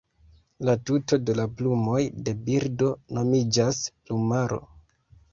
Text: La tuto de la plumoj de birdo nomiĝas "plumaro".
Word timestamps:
La 0.67 0.73
tuto 0.89 1.17
de 1.25 1.33
la 1.39 1.43
plumoj 1.59 1.99
de 2.29 2.33
birdo 2.47 2.87
nomiĝas 3.19 3.83
"plumaro". 4.07 4.59